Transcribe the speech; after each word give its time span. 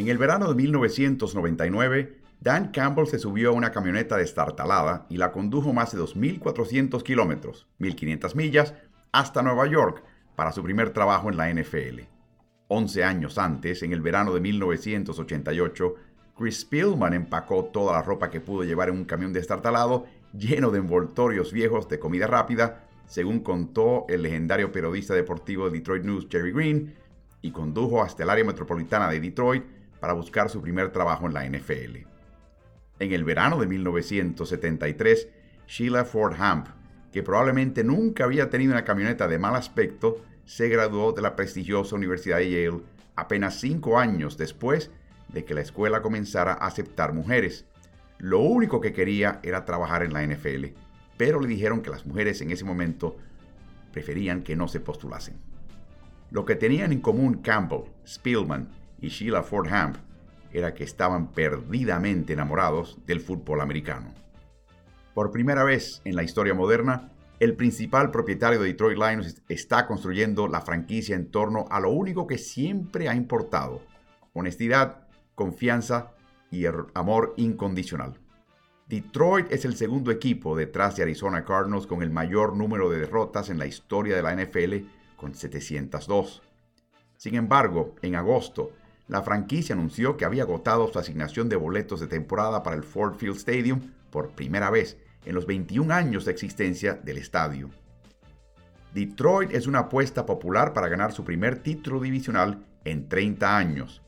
En 0.00 0.08
el 0.08 0.16
verano 0.16 0.48
de 0.48 0.54
1999, 0.54 2.16
Dan 2.40 2.68
Campbell 2.68 3.06
se 3.06 3.18
subió 3.18 3.50
a 3.50 3.52
una 3.52 3.70
camioneta 3.70 4.16
destartalada 4.16 5.04
y 5.10 5.18
la 5.18 5.30
condujo 5.30 5.74
más 5.74 5.92
de 5.92 6.00
2.400 6.00 7.02
kilómetros, 7.02 7.66
1.500 7.80 8.34
millas, 8.34 8.72
hasta 9.12 9.42
Nueva 9.42 9.66
York 9.66 10.02
para 10.36 10.52
su 10.52 10.62
primer 10.62 10.94
trabajo 10.94 11.28
en 11.28 11.36
la 11.36 11.52
NFL. 11.52 12.00
Once 12.68 13.04
años 13.04 13.36
antes, 13.36 13.82
en 13.82 13.92
el 13.92 14.00
verano 14.00 14.32
de 14.32 14.40
1988, 14.40 15.94
Chris 16.34 16.60
Spillman 16.60 17.12
empacó 17.12 17.66
toda 17.66 17.92
la 17.92 18.02
ropa 18.02 18.30
que 18.30 18.40
pudo 18.40 18.64
llevar 18.64 18.88
en 18.88 18.94
un 18.94 19.04
camión 19.04 19.34
destartalado 19.34 20.06
lleno 20.32 20.70
de 20.70 20.78
envoltorios 20.78 21.52
viejos 21.52 21.90
de 21.90 21.98
comida 21.98 22.26
rápida, 22.26 22.86
según 23.06 23.40
contó 23.40 24.06
el 24.08 24.22
legendario 24.22 24.72
periodista 24.72 25.12
deportivo 25.12 25.68
de 25.68 25.76
Detroit 25.76 26.04
News 26.04 26.26
Jerry 26.30 26.52
Green, 26.52 26.94
y 27.42 27.50
condujo 27.50 28.02
hasta 28.02 28.22
el 28.22 28.30
área 28.30 28.46
metropolitana 28.46 29.10
de 29.10 29.20
Detroit 29.20 29.79
para 30.00 30.14
buscar 30.14 30.50
su 30.50 30.60
primer 30.60 30.90
trabajo 30.90 31.26
en 31.26 31.34
la 31.34 31.44
NFL. 31.44 31.98
En 32.98 33.12
el 33.12 33.24
verano 33.24 33.58
de 33.58 33.66
1973, 33.66 35.28
Sheila 35.66 36.04
Ford 36.04 36.34
Hamp, 36.38 36.68
que 37.12 37.22
probablemente 37.22 37.84
nunca 37.84 38.24
había 38.24 38.50
tenido 38.50 38.72
una 38.72 38.84
camioneta 38.84 39.28
de 39.28 39.38
mal 39.38 39.54
aspecto, 39.56 40.24
se 40.44 40.68
graduó 40.68 41.12
de 41.12 41.22
la 41.22 41.36
prestigiosa 41.36 41.96
Universidad 41.96 42.38
de 42.38 42.50
Yale 42.50 42.82
apenas 43.16 43.60
cinco 43.60 43.98
años 43.98 44.36
después 44.36 44.90
de 45.28 45.44
que 45.44 45.54
la 45.54 45.60
escuela 45.60 46.02
comenzara 46.02 46.52
a 46.52 46.66
aceptar 46.66 47.12
mujeres. 47.12 47.66
Lo 48.18 48.40
único 48.40 48.80
que 48.80 48.92
quería 48.92 49.40
era 49.42 49.64
trabajar 49.64 50.02
en 50.02 50.12
la 50.12 50.26
NFL, 50.26 50.66
pero 51.16 51.40
le 51.40 51.48
dijeron 51.48 51.82
que 51.82 51.90
las 51.90 52.04
mujeres 52.06 52.40
en 52.40 52.50
ese 52.50 52.64
momento 52.64 53.16
preferían 53.92 54.42
que 54.42 54.56
no 54.56 54.68
se 54.68 54.80
postulasen. 54.80 55.38
Lo 56.30 56.44
que 56.44 56.54
tenían 56.54 56.92
en 56.92 57.00
común 57.00 57.34
Campbell, 57.42 57.84
Spillman 58.06 58.68
y 59.00 59.08
Sheila 59.08 59.42
Ford 59.42 59.68
Hamp 59.68 59.96
era 60.52 60.74
que 60.74 60.84
estaban 60.84 61.32
perdidamente 61.32 62.32
enamorados 62.32 62.98
del 63.06 63.20
fútbol 63.20 63.60
americano. 63.60 64.12
Por 65.14 65.30
primera 65.30 65.64
vez 65.64 66.00
en 66.04 66.16
la 66.16 66.22
historia 66.22 66.54
moderna, 66.54 67.12
el 67.40 67.56
principal 67.56 68.10
propietario 68.10 68.60
de 68.60 68.68
Detroit 68.68 68.98
Lions 68.98 69.42
está 69.48 69.86
construyendo 69.86 70.46
la 70.46 70.60
franquicia 70.60 71.16
en 71.16 71.30
torno 71.30 71.66
a 71.70 71.80
lo 71.80 71.90
único 71.90 72.26
que 72.26 72.38
siempre 72.38 73.08
ha 73.08 73.14
importado, 73.14 73.82
honestidad, 74.34 75.08
confianza 75.34 76.12
y 76.50 76.66
amor 76.94 77.34
incondicional. 77.36 78.18
Detroit 78.88 79.52
es 79.52 79.64
el 79.64 79.76
segundo 79.76 80.10
equipo 80.10 80.56
detrás 80.56 80.96
de 80.96 81.04
Arizona 81.04 81.44
Cardinals 81.44 81.86
con 81.86 82.02
el 82.02 82.10
mayor 82.10 82.56
número 82.56 82.90
de 82.90 82.98
derrotas 82.98 83.48
en 83.48 83.58
la 83.58 83.66
historia 83.66 84.16
de 84.16 84.22
la 84.22 84.34
NFL, 84.34 84.86
con 85.16 85.34
702. 85.34 86.42
Sin 87.16 87.36
embargo, 87.36 87.94
en 88.02 88.16
agosto, 88.16 88.72
la 89.10 89.22
franquicia 89.22 89.74
anunció 89.74 90.16
que 90.16 90.24
había 90.24 90.44
agotado 90.44 90.86
su 90.86 90.96
asignación 90.96 91.48
de 91.48 91.56
boletos 91.56 91.98
de 91.98 92.06
temporada 92.06 92.62
para 92.62 92.76
el 92.76 92.84
Ford 92.84 93.16
Field 93.16 93.38
Stadium 93.38 93.80
por 94.08 94.30
primera 94.30 94.70
vez 94.70 94.98
en 95.24 95.34
los 95.34 95.46
21 95.46 95.92
años 95.92 96.24
de 96.24 96.30
existencia 96.30 96.94
del 96.94 97.18
estadio. 97.18 97.70
Detroit 98.94 99.52
es 99.52 99.66
una 99.66 99.80
apuesta 99.80 100.24
popular 100.24 100.72
para 100.72 100.86
ganar 100.86 101.10
su 101.10 101.24
primer 101.24 101.58
título 101.58 101.98
divisional 101.98 102.64
en 102.84 103.08
30 103.08 103.56
años. 103.56 104.00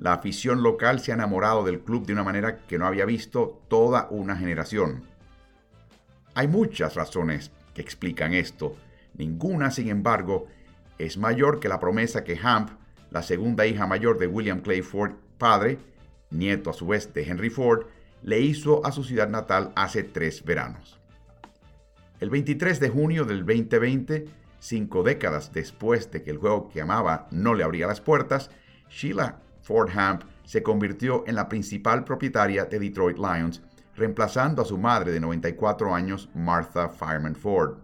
La 0.00 0.14
afición 0.14 0.60
local 0.60 0.98
se 0.98 1.12
ha 1.12 1.14
enamorado 1.14 1.64
del 1.64 1.78
club 1.78 2.04
de 2.04 2.12
una 2.12 2.24
manera 2.24 2.66
que 2.66 2.78
no 2.78 2.86
había 2.86 3.04
visto 3.04 3.62
toda 3.68 4.08
una 4.10 4.34
generación. 4.34 5.04
Hay 6.34 6.48
muchas 6.48 6.96
razones 6.96 7.52
que 7.74 7.80
explican 7.80 8.34
esto. 8.34 8.74
Ninguna, 9.14 9.70
sin 9.70 9.88
embargo, 9.88 10.48
es 10.98 11.16
mayor 11.16 11.60
que 11.60 11.68
la 11.68 11.78
promesa 11.78 12.24
que 12.24 12.36
Hamp 12.42 12.70
la 13.10 13.22
segunda 13.22 13.66
hija 13.66 13.86
mayor 13.86 14.18
de 14.18 14.26
William 14.26 14.60
Clay 14.60 14.82
Ford, 14.82 15.12
padre, 15.38 15.78
nieto 16.30 16.70
a 16.70 16.72
su 16.72 16.86
vez 16.86 17.12
de 17.12 17.22
Henry 17.22 17.50
Ford, 17.50 17.86
le 18.22 18.40
hizo 18.40 18.84
a 18.84 18.92
su 18.92 19.04
ciudad 19.04 19.28
natal 19.28 19.72
hace 19.76 20.02
tres 20.02 20.44
veranos. 20.44 20.98
El 22.18 22.30
23 22.30 22.80
de 22.80 22.88
junio 22.88 23.24
del 23.24 23.44
2020, 23.44 24.26
cinco 24.58 25.02
décadas 25.02 25.52
después 25.52 26.10
de 26.10 26.22
que 26.22 26.30
el 26.30 26.38
juego 26.38 26.68
que 26.68 26.80
amaba 26.80 27.28
no 27.30 27.54
le 27.54 27.62
abría 27.62 27.86
las 27.86 28.00
puertas, 28.00 28.50
Sheila 28.88 29.40
Ford 29.62 29.90
Hamp 29.94 30.22
se 30.44 30.62
convirtió 30.62 31.24
en 31.26 31.34
la 31.34 31.48
principal 31.48 32.04
propietaria 32.04 32.64
de 32.64 32.78
Detroit 32.78 33.18
Lions, 33.18 33.62
reemplazando 33.96 34.62
a 34.62 34.64
su 34.64 34.78
madre 34.78 35.12
de 35.12 35.20
94 35.20 35.94
años, 35.94 36.28
Martha 36.34 36.88
Fireman 36.88 37.34
Ford. 37.34 37.78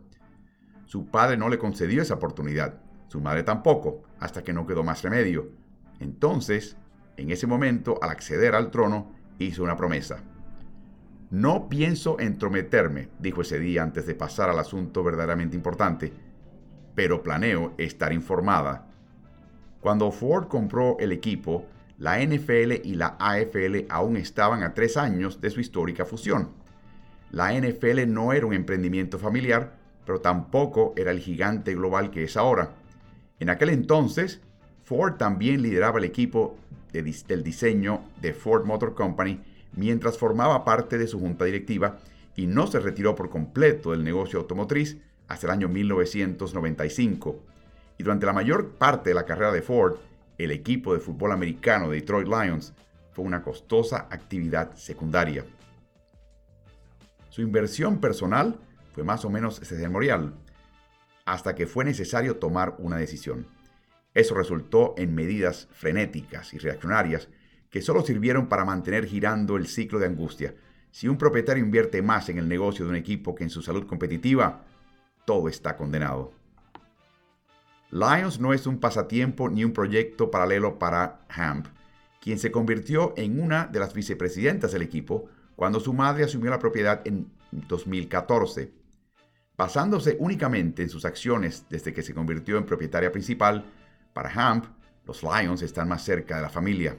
Su 0.86 1.06
padre 1.06 1.36
no 1.36 1.48
le 1.48 1.58
concedió 1.58 2.02
esa 2.02 2.14
oportunidad, 2.14 2.81
su 3.12 3.20
madre 3.20 3.42
tampoco, 3.42 4.02
hasta 4.20 4.42
que 4.42 4.54
no 4.54 4.66
quedó 4.66 4.82
más 4.82 5.02
remedio. 5.02 5.50
Entonces, 6.00 6.78
en 7.18 7.30
ese 7.30 7.46
momento, 7.46 7.98
al 8.00 8.08
acceder 8.08 8.54
al 8.54 8.70
trono, 8.70 9.12
hizo 9.38 9.62
una 9.62 9.76
promesa. 9.76 10.22
No 11.30 11.68
pienso 11.68 12.18
entrometerme, 12.18 13.10
dijo 13.18 13.42
ese 13.42 13.58
día 13.58 13.82
antes 13.82 14.06
de 14.06 14.14
pasar 14.14 14.48
al 14.48 14.58
asunto 14.58 15.04
verdaderamente 15.04 15.54
importante, 15.54 16.10
pero 16.94 17.22
planeo 17.22 17.74
estar 17.76 18.14
informada. 18.14 18.86
Cuando 19.82 20.10
Ford 20.10 20.48
compró 20.48 20.96
el 20.98 21.12
equipo, 21.12 21.66
la 21.98 22.18
NFL 22.18 22.80
y 22.82 22.94
la 22.94 23.16
AFL 23.18 23.88
aún 23.90 24.16
estaban 24.16 24.62
a 24.62 24.72
tres 24.72 24.96
años 24.96 25.38
de 25.42 25.50
su 25.50 25.60
histórica 25.60 26.06
fusión. 26.06 26.52
La 27.30 27.52
NFL 27.52 28.10
no 28.10 28.32
era 28.32 28.46
un 28.46 28.54
emprendimiento 28.54 29.18
familiar, 29.18 29.74
pero 30.06 30.22
tampoco 30.22 30.94
era 30.96 31.10
el 31.10 31.20
gigante 31.20 31.74
global 31.74 32.10
que 32.10 32.24
es 32.24 32.38
ahora. 32.38 32.76
En 33.42 33.50
aquel 33.50 33.70
entonces, 33.70 34.40
Ford 34.84 35.14
también 35.14 35.62
lideraba 35.62 35.98
el 35.98 36.04
equipo 36.04 36.56
del 36.92 37.42
diseño 37.42 38.04
de 38.20 38.34
Ford 38.34 38.64
Motor 38.64 38.94
Company 38.94 39.40
mientras 39.72 40.16
formaba 40.16 40.64
parte 40.64 40.96
de 40.96 41.08
su 41.08 41.18
junta 41.18 41.44
directiva 41.44 41.98
y 42.36 42.46
no 42.46 42.68
se 42.68 42.78
retiró 42.78 43.16
por 43.16 43.30
completo 43.30 43.90
del 43.90 44.04
negocio 44.04 44.38
automotriz 44.38 44.98
hasta 45.26 45.48
el 45.48 45.54
año 45.54 45.68
1995. 45.68 47.42
Y 47.98 48.04
durante 48.04 48.26
la 48.26 48.32
mayor 48.32 48.74
parte 48.74 49.10
de 49.10 49.14
la 49.14 49.26
carrera 49.26 49.50
de 49.50 49.62
Ford, 49.62 49.96
el 50.38 50.52
equipo 50.52 50.94
de 50.94 51.00
fútbol 51.00 51.32
americano 51.32 51.90
de 51.90 51.96
Detroit 51.96 52.28
Lions 52.28 52.72
fue 53.10 53.24
una 53.24 53.42
costosa 53.42 54.06
actividad 54.08 54.76
secundaria. 54.76 55.44
Su 57.28 57.42
inversión 57.42 57.98
personal 57.98 58.60
fue 58.94 59.02
más 59.02 59.24
o 59.24 59.30
menos 59.30 59.56
ceremonial, 59.64 60.32
hasta 61.24 61.54
que 61.54 61.66
fue 61.66 61.84
necesario 61.84 62.36
tomar 62.36 62.76
una 62.78 62.96
decisión. 62.96 63.46
Eso 64.14 64.34
resultó 64.34 64.94
en 64.98 65.14
medidas 65.14 65.68
frenéticas 65.72 66.52
y 66.54 66.58
reaccionarias 66.58 67.28
que 67.70 67.80
solo 67.80 68.02
sirvieron 68.02 68.48
para 68.48 68.64
mantener 68.64 69.06
girando 69.06 69.56
el 69.56 69.66
ciclo 69.66 69.98
de 69.98 70.06
angustia. 70.06 70.54
Si 70.90 71.08
un 71.08 71.16
propietario 71.16 71.64
invierte 71.64 72.02
más 72.02 72.28
en 72.28 72.38
el 72.38 72.48
negocio 72.48 72.84
de 72.84 72.90
un 72.90 72.96
equipo 72.96 73.34
que 73.34 73.44
en 73.44 73.50
su 73.50 73.62
salud 73.62 73.86
competitiva, 73.86 74.64
todo 75.24 75.48
está 75.48 75.76
condenado. 75.76 76.32
Lions 77.90 78.40
no 78.40 78.52
es 78.52 78.66
un 78.66 78.78
pasatiempo 78.78 79.48
ni 79.48 79.64
un 79.64 79.72
proyecto 79.72 80.30
paralelo 80.30 80.78
para 80.78 81.26
Hamp, 81.28 81.66
quien 82.20 82.38
se 82.38 82.50
convirtió 82.50 83.14
en 83.16 83.40
una 83.40 83.66
de 83.66 83.80
las 83.80 83.94
vicepresidentas 83.94 84.72
del 84.72 84.82
equipo 84.82 85.28
cuando 85.56 85.80
su 85.80 85.92
madre 85.92 86.24
asumió 86.24 86.50
la 86.50 86.58
propiedad 86.58 87.00
en 87.04 87.30
2014. 87.50 88.81
Basándose 89.62 90.16
únicamente 90.18 90.82
en 90.82 90.88
sus 90.88 91.04
acciones 91.04 91.66
desde 91.70 91.92
que 91.92 92.02
se 92.02 92.12
convirtió 92.12 92.58
en 92.58 92.66
propietaria 92.66 93.12
principal, 93.12 93.64
para 94.12 94.28
Hamp, 94.28 94.64
los 95.06 95.22
Lions 95.22 95.62
están 95.62 95.86
más 95.86 96.02
cerca 96.02 96.34
de 96.34 96.42
la 96.42 96.48
familia. 96.48 96.96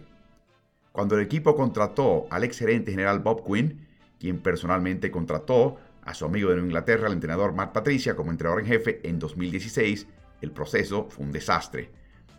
Cuando 0.93 1.17
el 1.17 1.25
equipo 1.25 1.57
contrató 1.57 2.25
al 2.29 2.45
ex 2.45 2.59
gerente 2.59 2.91
general 2.91 3.19
Bob 3.19 3.45
Quinn, 3.45 3.85
quien 4.17 4.39
personalmente 4.39 5.11
contrató 5.11 5.75
a 6.05 6.13
su 6.13 6.23
amigo 6.23 6.51
de 6.51 6.61
Inglaterra, 6.61 7.07
el 7.07 7.13
entrenador 7.15 7.53
Matt 7.53 7.73
Patricia, 7.73 8.15
como 8.15 8.31
entrenador 8.31 8.61
en 8.61 8.67
jefe 8.67 9.01
en 9.03 9.19
2016, 9.19 10.07
el 10.39 10.51
proceso 10.51 11.09
fue 11.09 11.25
un 11.25 11.33
desastre. 11.33 11.89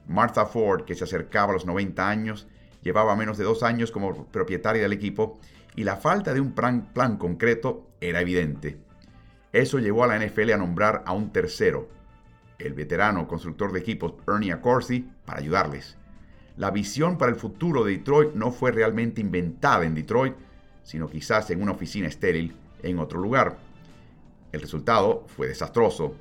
Martha 0.09 0.47
Ford, 0.47 0.87
que 0.87 0.95
se 0.95 1.05
acercaba 1.05 1.51
a 1.51 1.57
los 1.57 1.67
90 1.67 2.09
años, 2.09 2.47
llevaba 2.81 3.15
menos 3.15 3.37
de 3.37 3.45
dos 3.45 3.63
años 3.63 3.91
como 3.91 4.25
propietaria 4.29 4.81
del 4.81 4.95
equipo 4.95 5.39
y 5.77 5.85
la 5.85 5.99
falta 5.99 6.33
de 6.33 6.41
un 6.41 6.55
plan 6.55 7.19
concreto 7.19 7.91
era 8.01 8.23
evidente. 8.23 8.79
Eso 9.55 9.79
llevó 9.79 10.03
a 10.03 10.09
la 10.09 10.19
NFL 10.19 10.51
a 10.51 10.57
nombrar 10.57 11.05
a 11.07 11.13
un 11.13 11.31
tercero, 11.31 11.89
el 12.59 12.75
veterano 12.75 13.29
constructor 13.29 13.71
de 13.71 13.79
equipos 13.79 14.15
Ernie 14.27 14.51
Accorsi, 14.51 15.09
para 15.25 15.39
ayudarles. 15.39 15.97
La 16.57 16.73
visión 16.73 17.19
para 17.19 17.31
el 17.31 17.39
futuro 17.39 17.85
de 17.85 17.93
Detroit 17.93 18.35
no 18.35 18.51
fue 18.51 18.73
realmente 18.73 19.21
inventada 19.21 19.85
en 19.85 19.95
Detroit, 19.95 20.35
sino 20.83 21.09
quizás 21.09 21.51
en 21.51 21.63
una 21.63 21.71
oficina 21.71 22.09
estéril 22.09 22.57
en 22.83 22.99
otro 22.99 23.21
lugar. 23.21 23.59
El 24.51 24.61
resultado 24.61 25.25
fue 25.29 25.47
desastroso, 25.47 26.17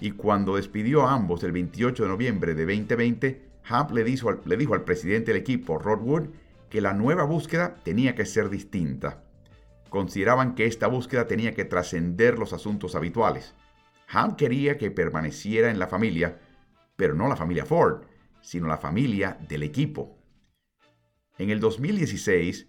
y 0.00 0.12
cuando 0.12 0.56
despidió 0.56 1.06
a 1.06 1.12
ambos 1.12 1.44
el 1.44 1.52
28 1.52 2.04
de 2.04 2.08
noviembre 2.08 2.54
de 2.54 2.64
2020, 2.64 3.42
Hamp 3.68 3.90
le 3.90 4.04
le 4.04 4.56
dijo 4.56 4.72
al 4.72 4.84
presidente 4.84 5.34
del 5.34 5.42
equipo, 5.42 5.78
Rod 5.78 6.00
Wood, 6.00 6.28
que 6.70 6.80
la 6.80 6.94
nueva 6.94 7.24
búsqueda 7.24 7.74
tenía 7.84 8.14
que 8.14 8.24
ser 8.24 8.48
distinta 8.48 9.22
consideraban 9.90 10.54
que 10.54 10.66
esta 10.66 10.86
búsqueda 10.86 11.26
tenía 11.26 11.52
que 11.52 11.66
trascender 11.66 12.38
los 12.38 12.52
asuntos 12.52 12.94
habituales. 12.94 13.54
Ham 14.08 14.36
quería 14.36 14.78
que 14.78 14.90
permaneciera 14.90 15.70
en 15.70 15.78
la 15.78 15.86
familia, 15.86 16.40
pero 16.96 17.14
no 17.14 17.28
la 17.28 17.36
familia 17.36 17.66
Ford, 17.66 18.04
sino 18.40 18.66
la 18.66 18.78
familia 18.78 19.38
del 19.48 19.62
equipo. 19.62 20.16
En 21.38 21.50
el 21.50 21.60
2016, 21.60 22.68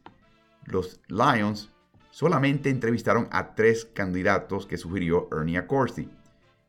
los 0.66 1.00
Lions 1.08 1.72
solamente 2.10 2.70
entrevistaron 2.70 3.28
a 3.32 3.56
tres 3.56 3.86
candidatos 3.86 4.66
que 4.66 4.78
sugirió 4.78 5.30
Ernie 5.32 5.58
Accorsi. 5.58 6.10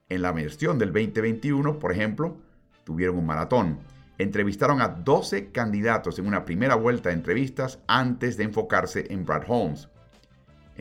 En 0.09 0.23
la 0.23 0.33
versión 0.33 0.79
del 0.79 0.93
2021, 0.93 1.79
por 1.79 1.93
ejemplo, 1.93 2.37
tuvieron 2.85 3.19
un 3.19 3.27
maratón. 3.27 3.79
Entrevistaron 4.19 4.81
a 4.81 4.89
12 4.89 5.51
candidatos 5.53 6.19
en 6.19 6.27
una 6.27 6.45
primera 6.45 6.75
vuelta 6.75 7.09
de 7.09 7.17
entrevistas 7.17 7.79
antes 7.87 8.37
de 8.37 8.45
enfocarse 8.45 9.07
en 9.11 9.25
Brad 9.25 9.45
Holmes. 9.49 9.89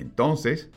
Entonces, 0.02 0.70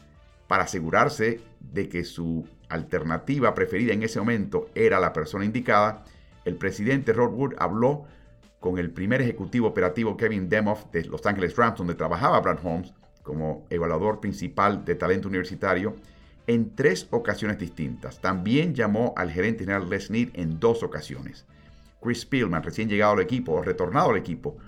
para 0.47 0.65
asegurarse 0.65 1.41
de 1.61 1.88
que 1.88 2.05
su 2.05 2.47
alternativa 2.69 3.55
preferida 3.55 3.93
en 3.93 4.03
ese 4.03 4.19
momento 4.19 4.69
era 4.75 5.00
la 5.00 5.12
persona 5.12 5.44
indicada, 5.44 6.05
el 6.44 6.56
presidente 6.56 7.12
Rod 7.12 7.32
Wood 7.32 7.55
habló 7.59 8.05
con 8.61 8.79
el 8.79 8.91
primer 8.91 9.21
ejecutivo 9.21 9.69
operativo 9.69 10.17
Kevin 10.17 10.49
Demoff 10.49 10.87
de 10.93 11.05
Los 11.05 11.26
Angeles 11.26 11.56
Rams, 11.56 11.79
donde 11.79 11.94
trabajaba 11.94 12.41
Brad 12.41 12.59
Holmes 12.65 12.93
como 13.23 13.67
evaluador 13.71 14.21
principal 14.21 14.85
de 14.85 14.94
talento 14.94 15.29
universitario, 15.29 15.97
en 16.47 16.75
tres 16.75 17.09
ocasiones 17.11 17.59
distintas. 17.59 18.21
También 18.21 18.75
llamó 18.75 19.15
al 19.17 19.31
gerente 19.31 19.61
general 19.65 19.88
Les 19.88 20.11
Need 20.11 20.31
en 20.35 20.61
dos 20.61 20.82
ocasiones. 20.82 21.47
Chris 22.03 22.21
Spielman, 22.21 22.62
recién 22.62 22.88
llegado 22.88 23.15
al 23.15 23.21
equipo 23.21 23.53
o 23.53 23.62
retornado 23.62 24.11
al 24.11 24.19
equipo, 24.19 24.59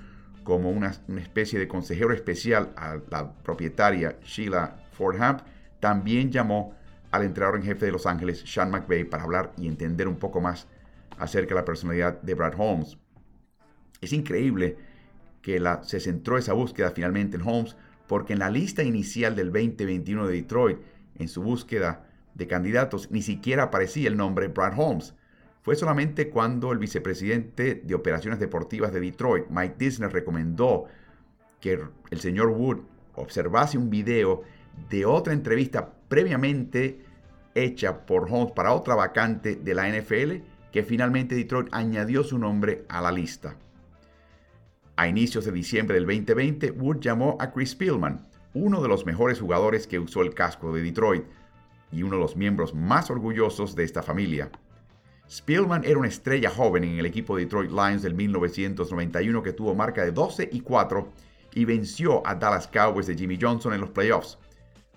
como 0.46 0.70
una, 0.70 0.94
especie 1.18 1.58
de 1.58 1.66
consejero 1.66 2.14
especial 2.14 2.72
a 2.76 2.98
la 3.10 3.32
propietaria 3.42 4.16
Sheila 4.22 4.76
Fordham, 4.92 5.38
también 5.80 6.30
llamó 6.30 6.72
al 7.10 7.24
entrenador 7.24 7.56
en 7.56 7.64
jefe 7.64 7.86
de 7.86 7.90
Los 7.90 8.06
Ángeles, 8.06 8.44
Sean 8.46 8.70
McVay, 8.70 9.02
para 9.02 9.24
hablar 9.24 9.52
y 9.58 9.66
entender 9.66 10.06
un 10.06 10.14
poco 10.14 10.40
más 10.40 10.68
acerca 11.18 11.48
de 11.48 11.60
la 11.62 11.64
personalidad 11.64 12.22
de 12.22 12.34
Brad 12.34 12.54
Holmes. 12.56 12.96
Es 14.00 14.12
increíble 14.12 14.76
que 15.42 15.58
la, 15.58 15.82
se 15.82 15.98
centró 15.98 16.38
esa 16.38 16.52
búsqueda 16.52 16.92
finalmente 16.92 17.36
en 17.36 17.42
Holmes, 17.42 17.74
porque 18.06 18.34
en 18.34 18.38
la 18.38 18.48
lista 18.48 18.84
inicial 18.84 19.34
del 19.34 19.50
2021 19.50 20.28
de 20.28 20.34
Detroit, 20.34 20.78
en 21.16 21.26
su 21.26 21.42
búsqueda 21.42 22.06
de 22.34 22.46
candidatos, 22.46 23.10
ni 23.10 23.22
siquiera 23.22 23.64
aparecía 23.64 24.06
el 24.06 24.16
nombre 24.16 24.46
Brad 24.46 24.78
Holmes. 24.78 25.12
Fue 25.66 25.74
solamente 25.74 26.30
cuando 26.30 26.70
el 26.70 26.78
vicepresidente 26.78 27.82
de 27.82 27.94
operaciones 27.96 28.38
deportivas 28.38 28.92
de 28.92 29.00
Detroit, 29.00 29.46
Mike 29.50 29.74
Disney, 29.76 30.08
recomendó 30.08 30.84
que 31.60 31.80
el 32.08 32.20
señor 32.20 32.50
Wood 32.50 32.82
observase 33.16 33.76
un 33.76 33.90
video 33.90 34.44
de 34.88 35.04
otra 35.04 35.32
entrevista 35.32 35.92
previamente 36.08 37.00
hecha 37.52 38.06
por 38.06 38.28
Holmes 38.30 38.52
para 38.52 38.74
otra 38.74 38.94
vacante 38.94 39.56
de 39.56 39.74
la 39.74 39.88
NFL, 39.88 40.34
que 40.70 40.84
finalmente 40.84 41.34
Detroit 41.34 41.66
añadió 41.72 42.22
su 42.22 42.38
nombre 42.38 42.84
a 42.88 43.00
la 43.00 43.10
lista. 43.10 43.56
A 44.94 45.08
inicios 45.08 45.46
de 45.46 45.50
diciembre 45.50 45.96
del 45.96 46.06
2020, 46.06 46.70
Wood 46.70 47.00
llamó 47.00 47.36
a 47.40 47.50
Chris 47.50 47.70
Spielman, 47.70 48.28
uno 48.54 48.80
de 48.80 48.88
los 48.88 49.04
mejores 49.04 49.40
jugadores 49.40 49.88
que 49.88 49.98
usó 49.98 50.22
el 50.22 50.32
casco 50.32 50.72
de 50.72 50.82
Detroit 50.82 51.24
y 51.90 52.04
uno 52.04 52.14
de 52.14 52.22
los 52.22 52.36
miembros 52.36 52.72
más 52.72 53.10
orgullosos 53.10 53.74
de 53.74 53.82
esta 53.82 54.04
familia. 54.04 54.48
Spielman 55.28 55.84
era 55.84 55.98
una 55.98 56.08
estrella 56.08 56.50
joven 56.50 56.84
en 56.84 56.98
el 56.98 57.06
equipo 57.06 57.36
de 57.36 57.44
Detroit 57.44 57.70
Lions 57.70 58.02
del 58.02 58.14
1991 58.14 59.42
que 59.42 59.52
tuvo 59.52 59.74
marca 59.74 60.04
de 60.04 60.12
12 60.12 60.48
y 60.52 60.60
4 60.60 61.08
y 61.54 61.64
venció 61.64 62.24
a 62.26 62.34
Dallas 62.34 62.68
Cowboys 62.68 63.06
de 63.06 63.16
Jimmy 63.16 63.38
Johnson 63.40 63.74
en 63.74 63.80
los 63.80 63.90
playoffs. 63.90 64.38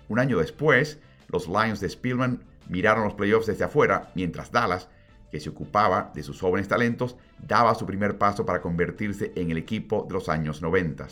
Un 0.08 0.20
año 0.20 0.38
después, 0.38 1.00
los 1.30 1.48
Lions 1.48 1.80
de 1.80 1.90
Spielman 1.90 2.44
miraron 2.68 3.06
los 3.06 3.16
playoffs 3.16 3.48
desde 3.48 3.64
afuera, 3.64 4.12
mientras 4.14 4.52
Dallas 4.52 4.90
que 5.32 5.40
se 5.40 5.50
ocupaba 5.50 6.12
de 6.14 6.24
sus 6.24 6.40
jóvenes 6.40 6.68
talentos, 6.68 7.16
daba 7.40 7.76
su 7.76 7.86
primer 7.86 8.18
paso 8.18 8.46
para 8.46 8.62
convertirse 8.62 9.32
en 9.36 9.52
el 9.52 9.58
equipo 9.58 10.06
de 10.08 10.14
los 10.14 10.30
años 10.30 10.62
90. 10.62 11.08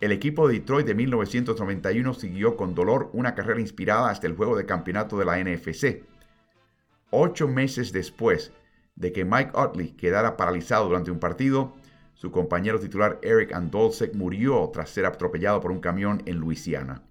El 0.00 0.12
equipo 0.12 0.48
de 0.48 0.54
Detroit 0.54 0.86
de 0.86 0.94
1991 0.94 2.14
siguió 2.14 2.56
con 2.56 2.74
dolor 2.74 3.10
una 3.12 3.34
carrera 3.34 3.60
inspirada 3.60 4.08
hasta 4.08 4.26
el 4.26 4.34
juego 4.34 4.56
de 4.56 4.64
campeonato 4.64 5.18
de 5.18 5.26
la 5.26 5.38
NFC. 5.38 6.02
Ocho 7.10 7.48
meses 7.48 7.92
después 7.92 8.52
de 8.94 9.12
que 9.12 9.24
Mike 9.24 9.52
Utley 9.58 9.92
quedara 9.92 10.36
paralizado 10.36 10.86
durante 10.86 11.10
un 11.10 11.18
partido, 11.18 11.74
su 12.14 12.30
compañero 12.30 12.78
titular 12.78 13.18
Eric 13.22 13.52
Andolsek 13.52 14.14
murió 14.14 14.70
tras 14.72 14.90
ser 14.90 15.06
atropellado 15.06 15.60
por 15.60 15.72
un 15.72 15.80
camión 15.80 16.22
en 16.26 16.36
Luisiana. 16.36 17.02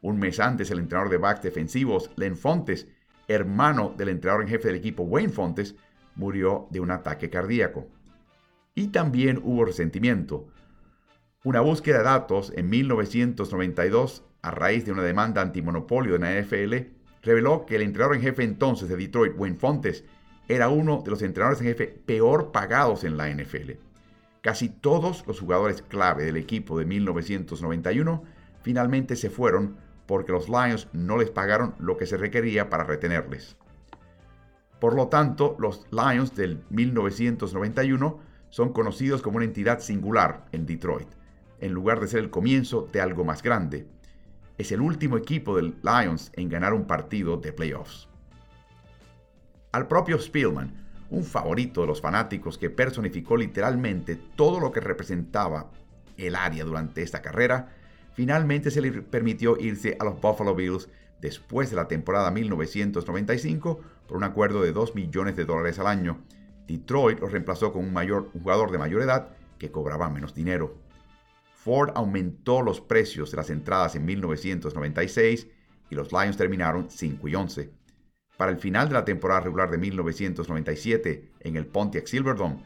Un 0.00 0.18
mes 0.18 0.40
antes, 0.40 0.70
el 0.70 0.78
entrenador 0.78 1.10
de 1.10 1.18
backs 1.18 1.42
defensivos, 1.42 2.10
Len 2.16 2.36
Fontes, 2.36 2.86
hermano 3.28 3.92
del 3.96 4.10
entrenador 4.10 4.44
en 4.44 4.48
jefe 4.48 4.68
del 4.68 4.76
equipo 4.76 5.02
Wayne 5.02 5.32
Fontes, 5.32 5.74
murió 6.14 6.68
de 6.70 6.80
un 6.80 6.90
ataque 6.90 7.28
cardíaco. 7.28 7.88
Y 8.74 8.88
también 8.88 9.40
hubo 9.42 9.64
resentimiento. 9.64 10.46
Una 11.44 11.60
búsqueda 11.60 11.98
de 11.98 12.04
datos 12.04 12.52
en 12.56 12.70
1992, 12.70 14.24
a 14.42 14.50
raíz 14.50 14.86
de 14.86 14.92
una 14.92 15.02
demanda 15.02 15.42
antimonopolio 15.42 16.12
de 16.12 16.18
la 16.20 16.40
NFL, 16.40 16.95
reveló 17.26 17.66
que 17.66 17.76
el 17.76 17.82
entrenador 17.82 18.16
en 18.16 18.22
jefe 18.22 18.44
entonces 18.44 18.88
de 18.88 18.96
Detroit, 18.96 19.34
Wayne 19.36 19.58
Fontes, 19.58 20.04
era 20.48 20.68
uno 20.68 21.02
de 21.04 21.10
los 21.10 21.22
entrenadores 21.22 21.60
en 21.60 21.66
jefe 21.66 21.88
peor 21.88 22.52
pagados 22.52 23.02
en 23.02 23.16
la 23.16 23.28
NFL. 23.28 23.72
Casi 24.40 24.68
todos 24.68 25.26
los 25.26 25.40
jugadores 25.40 25.82
clave 25.82 26.24
del 26.24 26.36
equipo 26.36 26.78
de 26.78 26.84
1991 26.84 28.22
finalmente 28.62 29.16
se 29.16 29.28
fueron 29.28 29.76
porque 30.06 30.30
los 30.30 30.48
Lions 30.48 30.86
no 30.92 31.18
les 31.18 31.30
pagaron 31.30 31.74
lo 31.80 31.96
que 31.96 32.06
se 32.06 32.16
requería 32.16 32.70
para 32.70 32.84
retenerles. 32.84 33.56
Por 34.78 34.94
lo 34.94 35.08
tanto, 35.08 35.56
los 35.58 35.84
Lions 35.90 36.36
del 36.36 36.62
1991 36.70 38.20
son 38.50 38.72
conocidos 38.72 39.20
como 39.20 39.38
una 39.38 39.46
entidad 39.46 39.80
singular 39.80 40.46
en 40.52 40.64
Detroit, 40.64 41.08
en 41.60 41.72
lugar 41.72 41.98
de 41.98 42.06
ser 42.06 42.20
el 42.20 42.30
comienzo 42.30 42.88
de 42.92 43.00
algo 43.00 43.24
más 43.24 43.42
grande. 43.42 43.88
Es 44.58 44.72
el 44.72 44.80
último 44.80 45.18
equipo 45.18 45.56
del 45.56 45.74
Lions 45.82 46.32
en 46.34 46.48
ganar 46.48 46.72
un 46.72 46.86
partido 46.86 47.36
de 47.36 47.52
playoffs. 47.52 48.08
Al 49.72 49.86
propio 49.86 50.18
Spielman, 50.18 50.72
un 51.10 51.24
favorito 51.24 51.82
de 51.82 51.86
los 51.86 52.00
fanáticos 52.00 52.56
que 52.56 52.70
personificó 52.70 53.36
literalmente 53.36 54.16
todo 54.16 54.58
lo 54.58 54.72
que 54.72 54.80
representaba 54.80 55.70
el 56.16 56.34
área 56.34 56.64
durante 56.64 57.02
esta 57.02 57.20
carrera, 57.20 57.68
finalmente 58.14 58.70
se 58.70 58.80
le 58.80 58.90
permitió 59.02 59.58
irse 59.58 59.96
a 60.00 60.04
los 60.04 60.20
Buffalo 60.20 60.54
Bills 60.54 60.88
después 61.20 61.70
de 61.70 61.76
la 61.76 61.88
temporada 61.88 62.30
1995 62.30 63.80
por 64.08 64.16
un 64.16 64.24
acuerdo 64.24 64.62
de 64.62 64.72
2 64.72 64.94
millones 64.94 65.36
de 65.36 65.44
dólares 65.44 65.78
al 65.78 65.86
año. 65.86 66.18
Detroit 66.66 67.20
lo 67.20 67.28
reemplazó 67.28 67.72
con 67.72 67.84
un, 67.84 67.92
mayor, 67.92 68.30
jugador 68.32 68.70
de 68.70 68.78
mayor 68.78 69.02
edad 69.02 69.28
que 69.58 69.70
cobraba 69.70 70.08
menos 70.08 70.34
dinero. 70.34 70.85
Ford 71.66 71.90
aumentó 71.96 72.62
los 72.62 72.80
precios 72.80 73.32
de 73.32 73.38
las 73.38 73.50
entradas 73.50 73.96
en 73.96 74.04
1996 74.04 75.48
y 75.90 75.96
los 75.96 76.12
Lions 76.12 76.36
terminaron 76.36 76.88
5 76.88 77.26
y 77.26 77.34
11. 77.34 77.72
Para 78.36 78.52
el 78.52 78.58
final 78.58 78.86
de 78.86 78.94
la 78.94 79.04
temporada 79.04 79.40
regular 79.40 79.68
de 79.72 79.78
1997 79.78 81.32
en 81.40 81.56
el 81.56 81.66
Pontiac 81.66 82.06
Silverdome, 82.06 82.62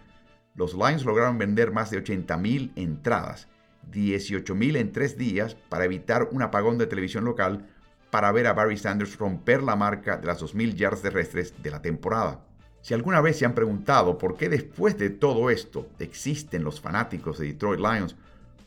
los 0.54 0.74
Lions 0.74 1.06
lograron 1.06 1.38
vender 1.38 1.70
más 1.70 1.90
de 1.90 2.04
80.000 2.04 2.72
entradas 2.76 3.48
18.000 3.90 4.76
en 4.76 4.92
tres 4.92 5.16
días 5.16 5.56
para 5.70 5.86
evitar 5.86 6.28
un 6.32 6.42
apagón 6.42 6.76
de 6.76 6.86
televisión 6.86 7.24
local 7.24 7.70
para 8.10 8.30
ver 8.32 8.48
a 8.48 8.52
Barry 8.52 8.76
Sanders 8.76 9.16
romper 9.16 9.62
la 9.62 9.76
marca 9.76 10.18
de 10.18 10.26
las 10.26 10.42
2.000 10.42 10.74
yardas 10.74 11.00
terrestres 11.00 11.54
de 11.62 11.70
la 11.70 11.80
temporada. 11.80 12.44
Si 12.82 12.92
alguna 12.92 13.22
vez 13.22 13.38
se 13.38 13.46
han 13.46 13.54
preguntado 13.54 14.18
por 14.18 14.36
qué 14.36 14.50
después 14.50 14.98
de 14.98 15.08
todo 15.08 15.48
esto 15.48 15.88
existen 15.98 16.64
los 16.64 16.82
fanáticos 16.82 17.38
de 17.38 17.46
Detroit 17.46 17.80
Lions, 17.80 18.14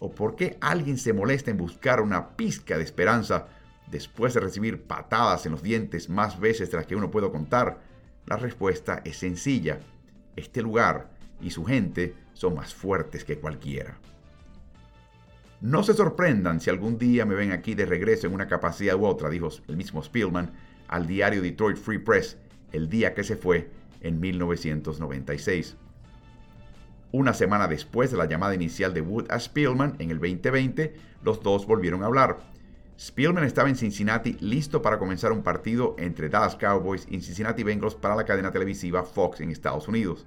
o 0.03 0.11
por 0.11 0.35
qué 0.35 0.57
alguien 0.59 0.97
se 0.97 1.13
molesta 1.13 1.49
en 1.49 1.55
buscar 1.55 2.01
una 2.01 2.35
pizca 2.35 2.77
de 2.77 2.83
esperanza 2.83 3.47
después 3.89 4.33
de 4.33 4.41
recibir 4.41 4.83
patadas 4.83 5.45
en 5.45 5.53
los 5.53 5.63
dientes 5.63 6.09
más 6.09 6.41
veces 6.41 6.69
de 6.69 6.75
las 6.75 6.85
que 6.85 6.97
uno 6.97 7.09
puede 7.09 7.31
contar, 7.31 7.79
la 8.25 8.35
respuesta 8.35 9.01
es 9.05 9.15
sencilla. 9.15 9.79
Este 10.35 10.61
lugar 10.61 11.09
y 11.39 11.51
su 11.51 11.63
gente 11.63 12.15
son 12.33 12.55
más 12.55 12.73
fuertes 12.73 13.23
que 13.23 13.39
cualquiera. 13.39 13.97
No 15.61 15.83
se 15.83 15.93
sorprendan 15.93 16.59
si 16.59 16.69
algún 16.69 16.97
día 16.97 17.25
me 17.25 17.35
ven 17.35 17.53
aquí 17.53 17.73
de 17.73 17.85
regreso 17.85 18.27
en 18.27 18.33
una 18.33 18.49
capacidad 18.49 18.97
u 18.97 19.05
otra, 19.05 19.29
dijo 19.29 19.47
el 19.69 19.77
mismo 19.77 20.03
Spielman 20.03 20.51
al 20.89 21.07
diario 21.07 21.41
Detroit 21.41 21.77
Free 21.77 21.99
Press 21.99 22.35
el 22.73 22.89
día 22.89 23.13
que 23.13 23.23
se 23.23 23.37
fue 23.37 23.71
en 24.01 24.19
1996. 24.19 25.77
Una 27.13 27.35
semana 27.35 27.67
después 27.67 28.09
de 28.09 28.17
la 28.17 28.25
llamada 28.25 28.55
inicial 28.55 28.91
de 28.91 29.01
Wood 29.01 29.27
a 29.29 29.39
Spielman 29.39 29.95
en 29.99 30.09
el 30.09 30.17
2020, 30.17 30.95
los 31.21 31.43
dos 31.43 31.67
volvieron 31.67 32.01
a 32.01 32.07
hablar. 32.07 32.39
Spielman 32.99 33.43
estaba 33.43 33.69
en 33.69 33.75
Cincinnati 33.75 34.35
listo 34.39 34.81
para 34.81 34.97
comenzar 34.97 35.31
un 35.31 35.43
partido 35.43 35.95
entre 35.99 36.27
Dallas 36.27 36.55
Cowboys 36.55 37.05
y 37.07 37.21
Cincinnati 37.21 37.61
Bengals 37.61 37.93
para 37.93 38.15
la 38.15 38.25
cadena 38.25 38.51
televisiva 38.51 39.03
Fox 39.03 39.41
en 39.41 39.51
Estados 39.51 39.87
Unidos. 39.87 40.25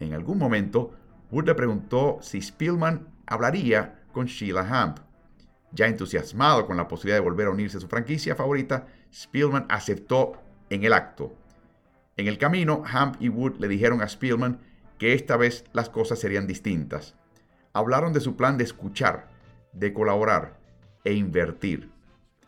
En 0.00 0.14
algún 0.14 0.38
momento, 0.38 0.92
Wood 1.30 1.44
le 1.44 1.54
preguntó 1.54 2.20
si 2.22 2.40
Spielman 2.40 3.08
hablaría 3.26 4.00
con 4.12 4.24
Sheila 4.24 4.62
Hamp. 4.62 5.00
Ya 5.72 5.88
entusiasmado 5.88 6.66
con 6.66 6.78
la 6.78 6.88
posibilidad 6.88 7.18
de 7.18 7.28
volver 7.28 7.48
a 7.48 7.50
unirse 7.50 7.76
a 7.76 7.80
su 7.80 7.88
franquicia 7.88 8.34
favorita, 8.34 8.86
Spielman 9.12 9.66
aceptó 9.68 10.40
en 10.70 10.84
el 10.84 10.94
acto. 10.94 11.34
En 12.16 12.28
el 12.28 12.38
camino, 12.38 12.82
Hamp 12.90 13.16
y 13.20 13.28
Wood 13.28 13.58
le 13.58 13.68
dijeron 13.68 14.00
a 14.00 14.08
Spielman 14.08 14.71
que 15.02 15.14
esta 15.14 15.36
vez 15.36 15.64
las 15.72 15.88
cosas 15.88 16.20
serían 16.20 16.46
distintas. 16.46 17.16
hablaron 17.72 18.12
de 18.12 18.20
su 18.20 18.36
plan 18.36 18.56
de 18.56 18.62
escuchar, 18.62 19.30
de 19.72 19.92
colaborar 19.92 20.60
e 21.02 21.12
invertir. 21.12 21.90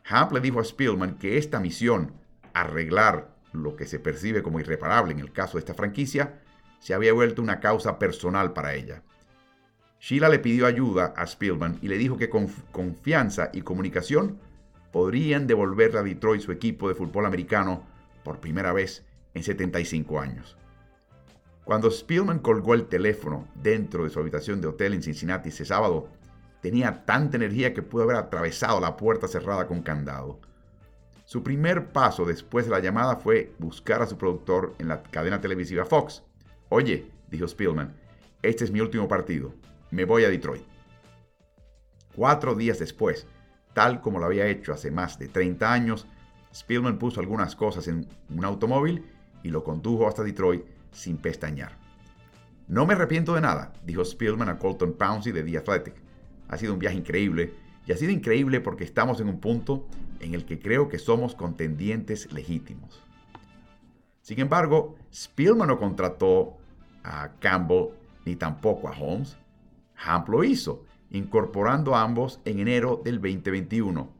Hamp 0.08 0.30
le 0.30 0.38
dijo 0.38 0.60
a 0.60 0.64
Spielman 0.64 1.18
que 1.18 1.36
esta 1.36 1.58
misión, 1.58 2.12
arreglar 2.52 3.34
lo 3.52 3.74
que 3.74 3.86
se 3.86 3.98
percibe 3.98 4.44
como 4.44 4.60
irreparable 4.60 5.12
en 5.12 5.18
el 5.18 5.32
caso 5.32 5.54
de 5.54 5.62
esta 5.62 5.74
franquicia, 5.74 6.42
se 6.78 6.94
había 6.94 7.12
vuelto 7.12 7.42
una 7.42 7.58
causa 7.58 7.98
personal 7.98 8.52
para 8.52 8.74
ella. 8.74 9.02
Sheila 9.98 10.28
le 10.28 10.38
pidió 10.38 10.66
ayuda 10.66 11.12
a 11.16 11.26
Spielman 11.26 11.80
y 11.82 11.88
le 11.88 11.98
dijo 11.98 12.16
que 12.16 12.30
con 12.30 12.46
confianza 12.70 13.50
y 13.52 13.62
comunicación 13.62 14.38
podrían 14.92 15.48
devolverle 15.48 15.98
a 15.98 16.04
Detroit 16.04 16.42
su 16.42 16.52
equipo 16.52 16.88
de 16.88 16.94
fútbol 16.94 17.26
americano 17.26 17.84
por 18.22 18.38
primera 18.38 18.72
vez 18.72 19.04
en 19.34 19.42
75 19.42 20.20
años. 20.20 20.56
Cuando 21.64 21.90
Spielman 21.90 22.40
colgó 22.40 22.74
el 22.74 22.86
teléfono 22.86 23.48
dentro 23.54 24.04
de 24.04 24.10
su 24.10 24.20
habitación 24.20 24.60
de 24.60 24.68
hotel 24.68 24.92
en 24.92 25.02
Cincinnati 25.02 25.48
ese 25.48 25.64
sábado, 25.64 26.08
tenía 26.60 27.04
tanta 27.06 27.38
energía 27.38 27.72
que 27.72 27.82
pudo 27.82 28.02
haber 28.02 28.16
atravesado 28.16 28.80
la 28.80 28.98
puerta 28.98 29.28
cerrada 29.28 29.66
con 29.66 29.80
candado. 29.80 30.40
Su 31.24 31.42
primer 31.42 31.90
paso 31.90 32.26
después 32.26 32.66
de 32.66 32.70
la 32.70 32.80
llamada 32.80 33.16
fue 33.16 33.54
buscar 33.58 34.02
a 34.02 34.06
su 34.06 34.18
productor 34.18 34.74
en 34.78 34.88
la 34.88 35.02
cadena 35.02 35.40
televisiva 35.40 35.86
Fox. 35.86 36.22
Oye, 36.68 37.10
dijo 37.30 37.48
Spielman, 37.48 37.94
este 38.42 38.64
es 38.64 38.70
mi 38.70 38.80
último 38.80 39.08
partido. 39.08 39.54
Me 39.90 40.04
voy 40.04 40.24
a 40.24 40.28
Detroit. 40.28 40.64
Cuatro 42.14 42.54
días 42.54 42.78
después, 42.78 43.26
tal 43.72 44.02
como 44.02 44.18
lo 44.18 44.26
había 44.26 44.46
hecho 44.48 44.74
hace 44.74 44.90
más 44.90 45.18
de 45.18 45.28
30 45.28 45.72
años, 45.72 46.06
Spielman 46.54 46.98
puso 46.98 47.20
algunas 47.20 47.56
cosas 47.56 47.88
en 47.88 48.06
un 48.28 48.44
automóvil 48.44 49.06
y 49.42 49.48
lo 49.48 49.64
condujo 49.64 50.06
hasta 50.06 50.22
Detroit 50.22 50.73
sin 50.94 51.18
pestañear. 51.18 51.76
No 52.66 52.86
me 52.86 52.94
arrepiento 52.94 53.34
de 53.34 53.42
nada, 53.42 53.74
dijo 53.84 54.04
Spielman 54.04 54.48
a 54.48 54.58
Colton 54.58 54.94
Pouncey 54.94 55.32
de 55.32 55.42
The 55.42 55.58
Athletic. 55.58 55.94
Ha 56.48 56.56
sido 56.56 56.72
un 56.72 56.78
viaje 56.78 56.96
increíble 56.96 57.52
y 57.86 57.92
ha 57.92 57.96
sido 57.96 58.10
increíble 58.10 58.60
porque 58.60 58.84
estamos 58.84 59.20
en 59.20 59.28
un 59.28 59.40
punto 59.40 59.86
en 60.20 60.34
el 60.34 60.46
que 60.46 60.58
creo 60.58 60.88
que 60.88 60.98
somos 60.98 61.34
contendientes 61.34 62.32
legítimos. 62.32 63.02
Sin 64.22 64.40
embargo, 64.40 64.96
Spielman 65.12 65.68
no 65.68 65.78
contrató 65.78 66.56
a 67.02 67.32
Campbell 67.40 67.90
ni 68.24 68.36
tampoco 68.36 68.88
a 68.88 68.98
Holmes. 68.98 69.36
Hamp 69.96 70.28
lo 70.28 70.44
hizo, 70.44 70.84
incorporando 71.10 71.94
a 71.94 72.02
ambos 72.02 72.40
en 72.46 72.58
enero 72.58 73.00
del 73.04 73.16
2021. 73.16 74.10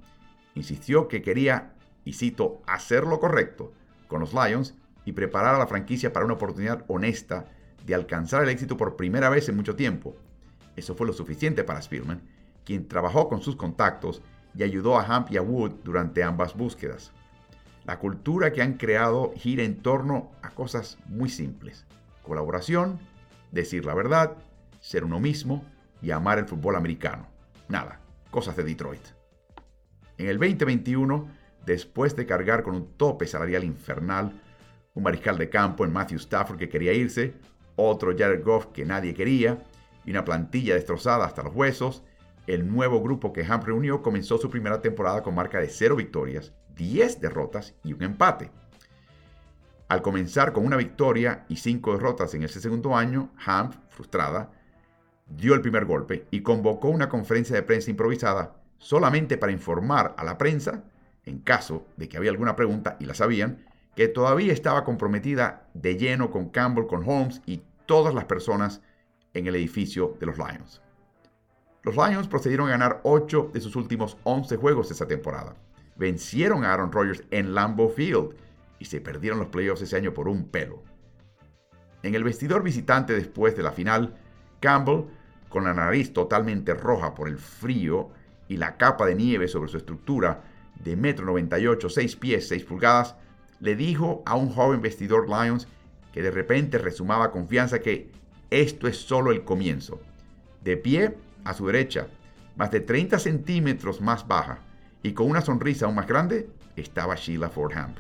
Insistió 0.55 1.09
que 1.09 1.23
quería, 1.23 1.73
y 2.05 2.13
cito, 2.13 2.61
hacer 2.67 3.05
lo 3.05 3.19
correcto 3.19 3.73
con 4.07 4.21
los 4.21 4.35
Lions 4.35 4.75
y 5.05 5.13
preparar 5.13 5.55
a 5.55 5.59
la 5.59 5.67
franquicia 5.67 6.13
para 6.13 6.25
una 6.25 6.35
oportunidad 6.35 6.85
honesta 6.89 7.47
de 7.85 7.95
alcanzar 7.95 8.43
el 8.43 8.49
éxito 8.49 8.77
por 8.77 8.97
primera 8.97 9.29
vez 9.29 9.49
en 9.49 9.57
mucho 9.57 9.77
tiempo. 9.77 10.17
Eso 10.77 10.95
fue 10.95 11.07
lo 11.07 11.13
suficiente 11.13 11.65
para 11.65 11.83
Spielman, 11.83 12.23
quien 12.65 12.89
trabajó 12.89 13.29
con 13.29 13.43
sus 13.43 13.57
contactos 13.57 14.23
y 14.55 14.63
ayudó 14.63 14.99
a 14.99 15.05
Hamp 15.05 15.31
y 15.31 15.37
a 15.37 15.43
Wood 15.43 15.73
durante 15.85 16.23
ambas 16.23 16.55
búsquedas. 16.57 17.13
La 17.85 17.99
cultura 17.99 18.53
que 18.53 18.63
han 18.63 18.75
creado 18.75 19.33
gira 19.37 19.63
en 19.63 19.83
torno 19.83 20.31
a 20.43 20.51
cosas 20.51 20.99
muy 21.07 21.29
simples. 21.29 21.85
Colaboración, 22.23 22.99
decir 23.53 23.85
la 23.85 23.95
verdad, 23.95 24.37
ser 24.81 25.05
uno 25.05 25.21
mismo 25.21 25.65
y 26.01 26.11
amar 26.11 26.39
el 26.39 26.47
fútbol 26.47 26.77
americano. 26.77 27.27
Nada, 27.69 28.01
cosas 28.31 28.57
de 28.57 28.65
Detroit. 28.65 29.03
En 30.17 30.29
el 30.29 30.39
2021, 30.39 31.29
después 31.67 32.17
de 32.17 32.27
cargar 32.27 32.63
con 32.63 32.75
un 32.75 32.93
tope 32.97 33.27
salarial 33.27 33.65
infernal, 33.65 34.41
un 34.95 35.03
mariscal 35.03 35.37
de 35.39 35.51
campo 35.51 35.85
en 35.85 35.93
Matthew 35.93 36.19
Stafford 36.19 36.59
que 36.59 36.69
quería 36.69 36.93
irse, 36.93 37.35
otro 37.77 38.15
Jared 38.17 38.45
Goff 38.45 38.67
que 38.67 38.85
nadie 38.85 39.15
quería, 39.15 39.59
y 40.05 40.11
una 40.11 40.25
plantilla 40.25 40.75
destrozada 40.75 41.25
hasta 41.25 41.43
los 41.43 41.55
huesos, 41.55 42.03
el 42.47 42.71
nuevo 42.71 43.03
grupo 43.03 43.33
que 43.33 43.45
Ham 43.45 43.63
reunió 43.63 44.03
comenzó 44.03 44.39
su 44.39 44.51
primera 44.51 44.81
temporada 44.81 45.23
con 45.23 45.35
marca 45.35 45.59
de 45.59 45.69
0 45.69 45.97
victorias, 45.97 46.53
10 46.77 47.21
derrotas 47.21 47.75
y 47.83 47.93
un 47.93 48.03
empate. 48.03 48.51
Al 49.89 50.03
comenzar 50.03 50.53
con 50.53 50.67
una 50.67 50.77
victoria 50.77 51.45
y 51.49 51.57
5 51.57 51.93
derrotas 51.95 52.35
en 52.35 52.43
ese 52.43 52.61
segundo 52.61 52.97
año, 52.97 53.31
Ham, 53.45 53.71
frustrada, 53.89 54.51
dio 55.27 55.55
el 55.55 55.63
primer 55.63 55.87
golpe 55.87 56.27
y 56.31 56.43
convocó 56.43 56.89
una 56.89 57.09
conferencia 57.09 57.57
de 57.57 57.63
prensa 57.63 57.91
improvisada 57.91 58.57
solamente 58.79 59.39
para 59.39 59.53
informar 59.53 60.15
a 60.19 60.25
la 60.25 60.37
prensa, 60.37 60.85
en 61.25 61.39
caso 61.39 61.87
de 61.97 62.09
que 62.09 62.19
había 62.19 62.31
alguna 62.31 62.57
pregunta 62.57 62.97
y 63.01 63.07
la 63.07 63.15
sabían, 63.15 63.65
que 63.97 64.09
todavía 64.09 64.53
estaba 64.53 64.85
comprometida 64.85 65.69
de 65.75 65.97
lleno 65.97 66.31
con 66.31 66.49
Campbell, 66.51 66.87
con 66.87 67.09
Holmes 67.09 67.43
y 67.47 67.63
todas 67.87 68.15
las 68.15 68.25
personas 68.25 68.81
en 69.35 69.47
el 69.47 69.57
edificio 69.57 70.17
de 70.21 70.27
los 70.27 70.39
Lions. 70.39 70.81
Los 71.83 71.97
Lions 71.97 72.29
procedieron 72.29 72.69
a 72.69 72.73
ganar 72.73 73.01
8 73.05 73.51
de 73.53 73.61
sus 73.61 73.77
últimos 73.77 74.17
11 74.25 74.57
juegos 74.57 74.91
esa 74.91 75.07
temporada. 75.07 75.55
Vencieron 75.97 76.65
a 76.65 76.73
Aaron 76.73 76.91
Rodgers 76.91 77.23
en 77.31 77.55
Lambeau 77.55 77.91
Field 77.91 78.35
y 78.79 78.87
se 78.87 79.01
perdieron 79.01 79.39
los 79.39 79.49
playoffs 79.49 79.83
ese 79.83 79.97
año 79.97 80.15
por 80.15 80.29
un 80.29 80.49
pelo. 80.49 80.83
En 82.03 82.15
el 82.15 82.25
vestidor 82.25 82.63
visitante 82.63 83.13
después 83.13 83.57
de 83.57 83.63
la 83.63 83.73
final, 83.73 84.15
Campbell, 84.61 85.05
con 85.49 85.65
la 85.65 85.75
nariz 85.75 86.13
totalmente 86.13 86.75
roja 86.75 87.15
por 87.15 87.29
el 87.29 87.39
frío 87.39 88.11
y 88.49 88.57
la 88.57 88.77
capa 88.77 89.07
de 89.07 89.15
nieve 89.15 89.47
sobre 89.47 89.71
su 89.71 89.77
estructura 89.77 90.43
de 90.83 90.99
1,98 90.99 91.85
m, 91.85 91.91
6 91.91 92.17
pies, 92.17 92.49
6 92.49 92.65
pulgadas, 92.65 93.15
le 93.65 93.77
dijo 93.77 94.23
a 94.27 94.37
un 94.37 94.51
joven 94.51 94.83
vestidor 94.83 95.27
Lions 95.27 95.67
que 96.13 96.21
de 96.21 96.31
repente 96.31 96.77
resumaba 96.77 97.31
confianza 97.31 97.79
que 97.79 98.13
esto 98.51 98.87
es 98.87 98.99
solo 98.99 99.33
el 99.33 99.43
comienzo. 99.43 100.03
De 100.63 100.77
pie, 100.77 101.17
a 101.45 101.55
su 101.55 101.67
derecha, 101.67 102.09
más 102.57 102.71
de 102.71 102.81
30 102.81 103.19
centímetros 103.19 104.03
más 104.03 104.29
baja 104.29 104.59
y 105.03 105.15
con 105.15 105.31
una 105.31 105.41
sonrisa 105.41 105.87
aún 105.87 105.95
más 105.95 106.07
grande, 106.07 106.51
estaba 106.77 107.15
Sheila 107.15 107.49
Fordham. 107.49 107.95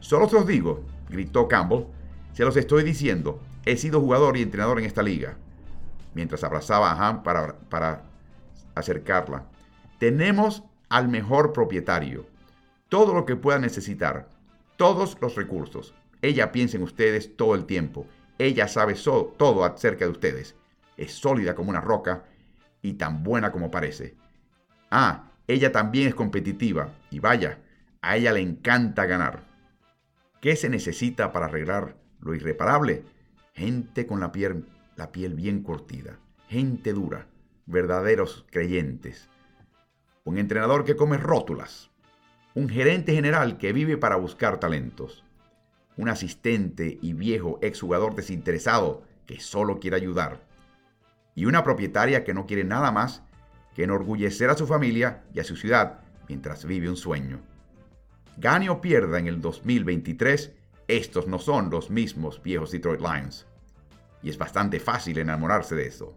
Solo 0.00 0.26
se 0.26 0.36
los 0.36 0.46
digo, 0.46 0.86
gritó 1.10 1.48
Campbell, 1.48 1.84
se 2.32 2.42
los 2.42 2.56
estoy 2.56 2.82
diciendo, 2.82 3.42
he 3.66 3.76
sido 3.76 4.00
jugador 4.00 4.38
y 4.38 4.42
entrenador 4.42 4.78
en 4.78 4.86
esta 4.86 5.02
liga. 5.02 5.36
Mientras 6.14 6.42
abrazaba 6.44 6.92
a 6.92 7.06
Ham 7.06 7.22
para, 7.22 7.58
para 7.68 8.04
acercarla. 8.74 9.44
Tenemos 9.98 10.62
al 10.88 11.08
mejor 11.08 11.52
propietario. 11.52 12.24
Todo 12.88 13.12
lo 13.12 13.26
que 13.26 13.36
pueda 13.36 13.58
necesitar. 13.58 14.34
Todos 14.76 15.16
los 15.20 15.34
recursos. 15.34 15.94
Ella 16.20 16.52
piensa 16.52 16.76
en 16.76 16.82
ustedes 16.82 17.36
todo 17.36 17.54
el 17.54 17.64
tiempo. 17.64 18.06
Ella 18.38 18.68
sabe 18.68 18.94
todo 18.94 19.64
acerca 19.64 20.04
de 20.04 20.10
ustedes. 20.10 20.54
Es 20.96 21.12
sólida 21.12 21.54
como 21.54 21.70
una 21.70 21.80
roca 21.80 22.24
y 22.82 22.94
tan 22.94 23.22
buena 23.22 23.52
como 23.52 23.70
parece. 23.70 24.16
Ah, 24.90 25.30
ella 25.46 25.72
también 25.72 26.08
es 26.08 26.14
competitiva 26.14 26.92
y 27.10 27.20
vaya, 27.20 27.60
a 28.02 28.16
ella 28.16 28.32
le 28.32 28.40
encanta 28.40 29.06
ganar. 29.06 29.44
¿Qué 30.40 30.56
se 30.56 30.68
necesita 30.68 31.32
para 31.32 31.46
arreglar 31.46 31.96
lo 32.20 32.34
irreparable? 32.34 33.04
Gente 33.54 34.06
con 34.06 34.20
la 34.20 34.32
piel, 34.32 34.66
la 34.96 35.10
piel 35.10 35.34
bien 35.34 35.62
curtida, 35.62 36.18
gente 36.48 36.92
dura, 36.92 37.26
verdaderos 37.64 38.44
creyentes. 38.50 39.28
Un 40.24 40.38
entrenador 40.38 40.84
que 40.84 40.96
come 40.96 41.16
rótulas, 41.16 41.90
un 42.56 42.70
gerente 42.70 43.12
general 43.12 43.58
que 43.58 43.74
vive 43.74 43.98
para 43.98 44.16
buscar 44.16 44.58
talentos, 44.58 45.22
un 45.98 46.08
asistente 46.08 46.98
y 47.02 47.12
viejo 47.12 47.58
exjugador 47.60 48.14
desinteresado 48.14 49.02
que 49.26 49.40
solo 49.40 49.78
quiere 49.78 49.96
ayudar, 49.96 50.40
y 51.34 51.44
una 51.44 51.62
propietaria 51.62 52.24
que 52.24 52.32
no 52.32 52.46
quiere 52.46 52.64
nada 52.64 52.90
más 52.90 53.22
que 53.74 53.84
enorgullecer 53.84 54.48
a 54.48 54.56
su 54.56 54.66
familia 54.66 55.22
y 55.34 55.40
a 55.40 55.44
su 55.44 55.54
ciudad 55.54 56.00
mientras 56.30 56.64
vive 56.64 56.88
un 56.88 56.96
sueño. 56.96 57.40
Gane 58.38 58.70
o 58.70 58.80
pierda 58.80 59.18
en 59.18 59.26
el 59.26 59.42
2023, 59.42 60.54
estos 60.88 61.26
no 61.26 61.38
son 61.38 61.68
los 61.68 61.90
mismos 61.90 62.42
viejos 62.42 62.70
Detroit 62.70 63.02
Lions. 63.02 63.46
Y 64.22 64.30
es 64.30 64.38
bastante 64.38 64.80
fácil 64.80 65.18
enamorarse 65.18 65.74
de 65.74 65.88
eso. 65.88 66.16